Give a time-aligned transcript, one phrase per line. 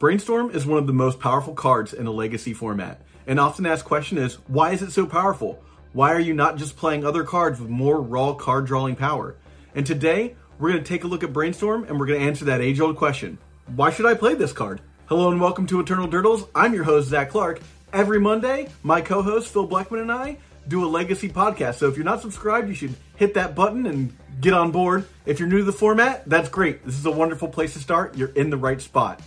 [0.00, 3.02] Brainstorm is one of the most powerful cards in a legacy format.
[3.26, 5.62] An often asked question is, why is it so powerful?
[5.92, 9.36] Why are you not just playing other cards with more raw card drawing power?
[9.74, 12.46] And today, we're going to take a look at Brainstorm and we're going to answer
[12.46, 13.36] that age old question
[13.76, 14.80] Why should I play this card?
[15.04, 16.48] Hello and welcome to Eternal Durdles.
[16.54, 17.60] I'm your host, Zac Clark.
[17.92, 21.74] Every Monday, my co host, Phil Bleckman, and I do a legacy podcast.
[21.74, 25.04] So if you're not subscribed, you should hit that button and get on board.
[25.26, 26.86] If you're new to the format, that's great.
[26.86, 28.16] This is a wonderful place to start.
[28.16, 29.20] You're in the right spot.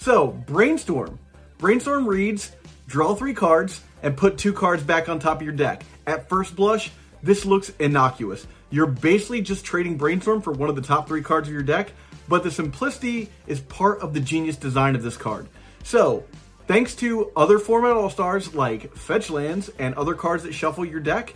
[0.00, 1.18] So, brainstorm.
[1.58, 2.52] Brainstorm reads
[2.86, 5.82] draw three cards and put two cards back on top of your deck.
[6.06, 6.90] At first blush,
[7.22, 8.46] this looks innocuous.
[8.70, 11.92] You're basically just trading brainstorm for one of the top three cards of your deck,
[12.28, 15.46] but the simplicity is part of the genius design of this card.
[15.84, 16.24] So,
[16.66, 21.00] thanks to other format all stars like fetch lands and other cards that shuffle your
[21.00, 21.34] deck,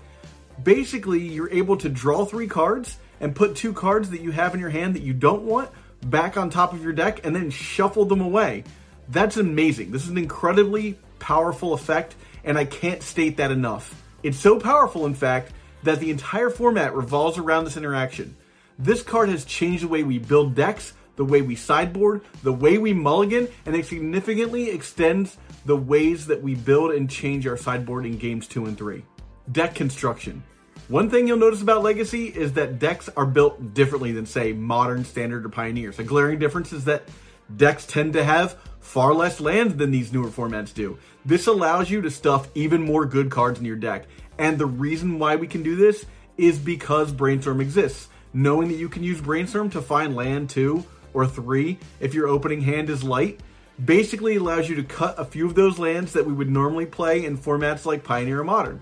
[0.62, 4.60] basically you're able to draw three cards and put two cards that you have in
[4.60, 5.70] your hand that you don't want
[6.04, 8.64] back on top of your deck and then shuffle them away.
[9.08, 9.90] That's amazing.
[9.90, 14.02] This is an incredibly powerful effect, and I can't state that enough.
[14.22, 15.52] It's so powerful, in fact,
[15.82, 18.36] that the entire format revolves around this interaction.
[18.78, 22.78] This card has changed the way we build decks, the way we sideboard, the way
[22.78, 28.04] we mulligan, and it significantly extends the ways that we build and change our sideboard
[28.04, 29.04] in games 2 and 3.
[29.52, 30.42] Deck construction.
[30.88, 35.06] One thing you'll notice about Legacy is that decks are built differently than, say, Modern,
[35.06, 35.98] Standard, or Pioneers.
[35.98, 37.08] A glaring difference is that
[37.56, 40.98] decks tend to have far less lands than these newer formats do.
[41.24, 44.04] This allows you to stuff even more good cards in your deck.
[44.38, 46.04] And the reason why we can do this
[46.36, 48.08] is because Brainstorm exists.
[48.34, 52.60] Knowing that you can use Brainstorm to find land 2 or 3 if your opening
[52.60, 53.40] hand is light
[53.82, 57.24] basically allows you to cut a few of those lands that we would normally play
[57.24, 58.80] in formats like Pioneer or Modern.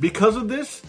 [0.00, 0.82] Because of this,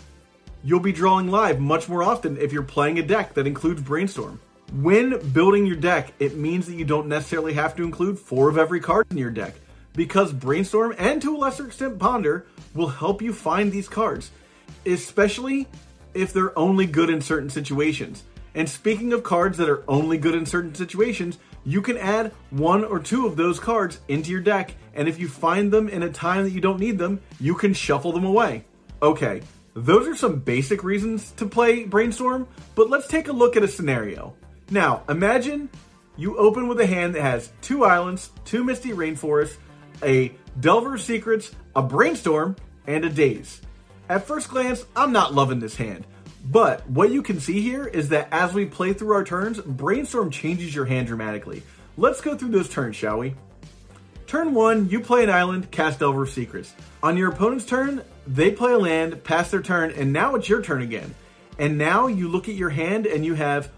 [0.66, 4.40] you'll be drawing live much more often if you're playing a deck that includes Brainstorm.
[4.74, 8.58] When building your deck, it means that you don't necessarily have to include four of
[8.58, 9.54] every card in your deck,
[9.94, 14.32] because Brainstorm and to a lesser extent Ponder will help you find these cards,
[14.88, 15.68] especially
[16.16, 18.24] if they're only good in certain situations.
[18.56, 22.84] And speaking of cards that are only good in certain situations, you can add one
[22.84, 26.10] or two of those cards into your deck, and if you find them in a
[26.10, 28.66] time that you don't need them, you can shuffle them away.
[29.04, 29.44] Okay,
[29.76, 33.68] those are some basic reasons to play Brainstorm, but let's take a look at a
[33.68, 34.34] scenario.
[34.72, 35.70] Now, imagine
[36.16, 39.58] you open with a hand that has two islands, two Misty Rainforests,
[40.02, 42.56] a Delver Secrets, a Brainstorm,
[42.88, 43.62] and a Daze.
[44.08, 46.08] At first glance, I'm not loving this hand.
[46.46, 50.32] But what you can see here is that as we play through our turns, Brainstorm
[50.32, 51.64] changes your hand dramatically.
[51.98, 53.36] Let's go through those turns, shall we?
[54.26, 56.74] Turn 1, you play an island, cast Delver Secrets.
[57.04, 60.62] On your opponent's turn, they play a land, pass their turn, and now it's your
[60.62, 61.14] turn again.
[61.58, 63.72] And now you look at your hand and you have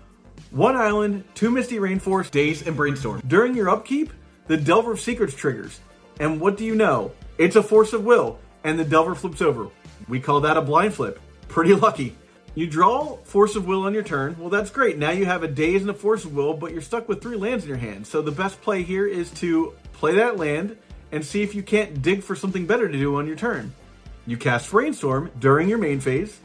[0.51, 3.21] one island, two Misty Rainforest, Daze, and Brainstorm.
[3.27, 4.11] During your upkeep,
[4.47, 5.79] the Delver of Secrets triggers.
[6.19, 7.11] And what do you know?
[7.37, 9.69] It's a Force of Will, and the Delver flips over.
[10.07, 11.19] We call that a blind flip.
[11.47, 12.15] Pretty lucky.
[12.55, 14.35] You draw Force of Will on your turn.
[14.39, 14.97] Well, that's great.
[14.97, 17.37] Now you have a Daze and a Force of Will, but you're stuck with three
[17.37, 18.07] lands in your hand.
[18.07, 20.77] So the best play here is to play that land
[21.11, 23.73] and see if you can't dig for something better to do on your turn.
[24.27, 26.37] You cast Brainstorm during your main phase,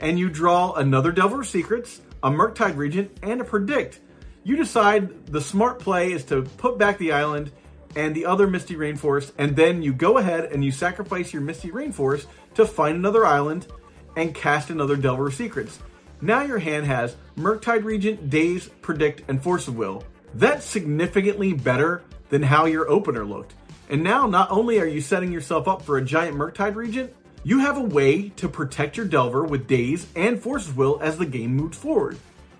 [0.00, 4.00] and you draw another Delver of Secrets, a Murktide Regent, and a Predict.
[4.42, 7.52] You decide the smart play is to put back the island
[7.94, 11.70] and the other Misty Rainforest, and then you go ahead and you sacrifice your Misty
[11.70, 13.68] Rainforest to find another island
[14.16, 15.78] and cast another Delver of Secrets.
[16.20, 20.02] Now your hand has Murktide Regent, Daze, Predict, and Force of Will.
[20.34, 23.54] That's significantly better than how your opener looked.
[23.88, 27.14] And now, not only are you setting yourself up for a giant Murktide Regent,
[27.44, 31.26] you have a way to protect your Delver with Daze and Forces Will as the
[31.26, 32.18] game moves forward.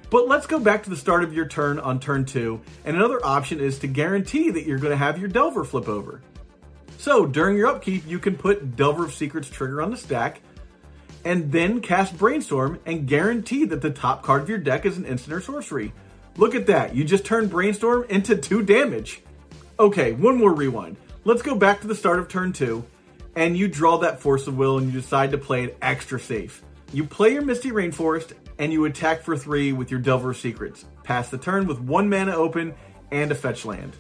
[0.09, 3.25] But let's go back to the start of your turn on turn 2, and another
[3.27, 6.23] option is to guarantee that you're going to have your Delver flip over.
[6.99, 10.41] So, during your upkeep, you can put Delver of Secrets trigger on the stack,
[11.25, 15.05] and then cast Brainstorm and guarantee that the top card of your deck is an
[15.05, 15.93] instant or sorcery.
[16.37, 19.23] Look at that, you just turned Brainstorm into 2 damage.
[19.81, 20.97] Okay, one more rewind.
[21.27, 22.85] Let's go back to the start of turn two,
[23.35, 26.63] and you draw that Force of Will and you decide to play it extra safe.
[26.93, 30.85] You play your Misty Rainforest and you attack for three with your Delver Secrets.
[31.03, 32.77] Pass the turn with one mana open
[33.11, 33.97] and a fetch land.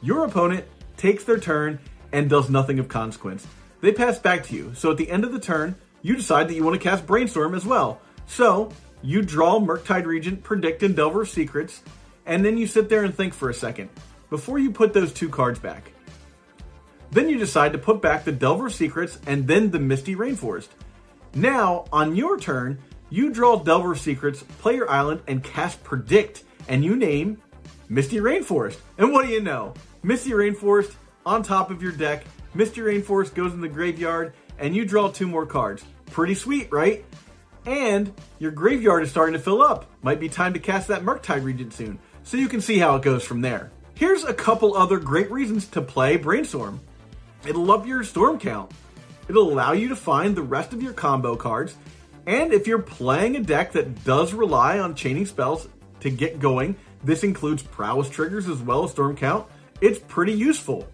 [0.00, 0.64] Your opponent
[0.96, 1.78] takes their turn
[2.10, 3.46] and does nothing of consequence.
[3.82, 6.54] They pass back to you, so at the end of the turn, you decide that
[6.54, 8.00] you want to cast Brainstorm as well.
[8.26, 8.72] So,
[9.02, 11.82] you draw Murktide Regent, Predict, and Delver Secrets,
[12.24, 13.90] and then you sit there and think for a second
[14.30, 15.90] before you put those two cards back.
[17.14, 20.66] Then you decide to put back the Delver Secrets and then the Misty Rainforest.
[21.32, 26.84] Now, on your turn, you draw Delver Secrets, play your island, and cast Predict, and
[26.84, 27.40] you name
[27.88, 28.78] Misty Rainforest.
[28.98, 29.74] And what do you know?
[30.02, 32.24] Misty Rainforest on top of your deck.
[32.52, 35.84] Misty Rainforest goes in the graveyard, and you draw two more cards.
[36.06, 37.04] Pretty sweet, right?
[37.64, 39.86] And your graveyard is starting to fill up.
[40.02, 43.02] Might be time to cast that Murktide Regent soon, so you can see how it
[43.02, 43.70] goes from there.
[43.94, 46.80] Here's a couple other great reasons to play Brainstorm.
[47.46, 48.70] It'll up your storm count.
[49.28, 51.74] It'll allow you to find the rest of your combo cards,
[52.26, 55.68] and if you're playing a deck that does rely on chaining spells
[56.00, 59.46] to get going, this includes prowess triggers as well as storm count,
[59.80, 60.88] it's pretty useful.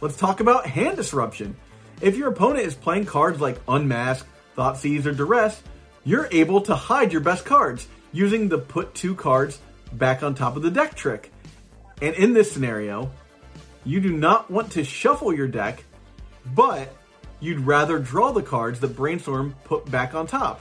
[0.00, 1.56] Let's talk about hand disruption.
[2.00, 5.62] If your opponent is playing cards like Unmask, Thoughtseize, or Duress,
[6.04, 9.58] you're able to hide your best cards using the put two cards
[9.92, 11.32] back on top of the deck trick.
[12.02, 13.10] And in this scenario,
[13.84, 15.84] you do not want to shuffle your deck,
[16.54, 16.94] but
[17.40, 20.60] you'd rather draw the cards that Brainstorm put back on top.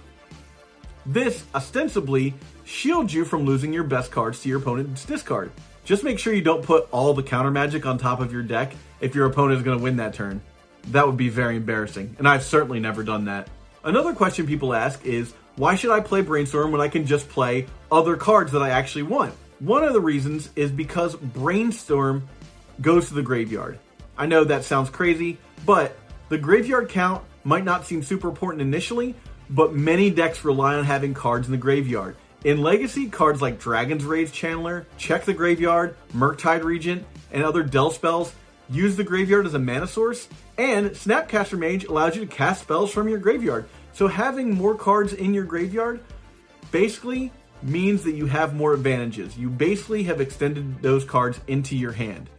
[1.05, 2.33] This ostensibly
[2.63, 5.51] shields you from losing your best cards to your opponent's discard.
[5.83, 8.73] Just make sure you don't put all the counter magic on top of your deck
[8.99, 10.41] if your opponent is going to win that turn.
[10.87, 13.49] That would be very embarrassing, and I've certainly never done that.
[13.83, 17.67] Another question people ask is why should I play Brainstorm when I can just play
[17.91, 19.33] other cards that I actually want?
[19.59, 22.27] One of the reasons is because Brainstorm
[22.81, 23.79] goes to the graveyard.
[24.17, 25.97] I know that sounds crazy, but
[26.29, 29.15] the graveyard count might not seem super important initially,
[29.49, 32.15] but many decks rely on having cards in the graveyard.
[32.43, 37.93] In Legacy, cards like Dragon's Rage Channeler, Check the Graveyard, Murktide Regent, and other Delve
[37.93, 38.33] spells
[38.69, 42.91] use the graveyard as a mana source, and Snapcaster Mage allows you to cast spells
[42.91, 43.65] from your graveyard.
[43.93, 45.99] So having more cards in your graveyard
[46.71, 47.31] basically
[47.61, 49.37] means that you have more advantages.
[49.37, 52.29] You basically have extended those cards into your hand.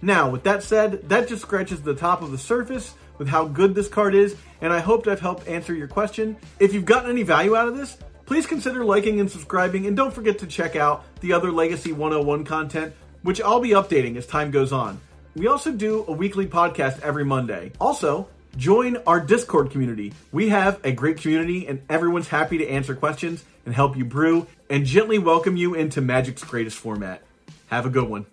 [0.00, 3.74] Now, with that said, that just scratches the top of the surface with how good
[3.74, 6.36] this card is, and I hope I've helped answer your question.
[6.60, 10.14] If you've gotten any value out of this, please consider liking and subscribing, and don't
[10.14, 14.50] forget to check out the other Legacy 101 content, which I'll be updating as time
[14.52, 15.00] goes on.
[15.34, 17.72] We also do a weekly podcast every Monday.
[17.80, 20.12] Also, join our Discord community.
[20.30, 24.46] We have a great community, and everyone's happy to answer questions and help you brew
[24.70, 27.22] and gently welcome you into Magic's greatest format.
[27.66, 28.26] Have a good one.